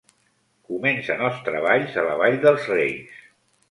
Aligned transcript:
Comencen 0.71 1.23
els 1.29 1.39
treballs 1.51 2.01
a 2.05 2.09
la 2.11 2.19
Vall 2.25 2.43
dels 2.49 2.69
Reis. 2.77 3.27